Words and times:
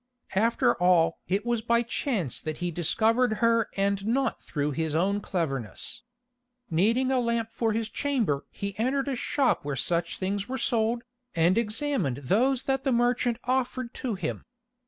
After 0.33 0.73
all 0.81 1.19
it 1.27 1.45
was 1.45 1.61
by 1.61 1.83
chance 1.83 2.41
that 2.41 2.57
he 2.57 2.71
discovered 2.71 3.33
her 3.33 3.69
and 3.77 4.03
not 4.03 4.41
through 4.41 4.71
his 4.71 4.95
own 4.95 5.19
cleverness. 5.21 6.01
Needing 6.71 7.11
a 7.11 7.19
lamp 7.19 7.51
for 7.51 7.71
his 7.71 7.87
chamber 7.87 8.43
he 8.49 8.73
entered 8.79 9.07
a 9.07 9.15
shop 9.15 9.63
where 9.63 9.75
such 9.75 10.17
things 10.17 10.49
were 10.49 10.57
sold, 10.57 11.03
and 11.35 11.55
examined 11.55 12.17
those 12.17 12.63
that 12.63 12.81
the 12.81 12.91
merchant 12.91 13.37
offered 13.43 13.93
to 13.93 14.15
him. 14.15 14.43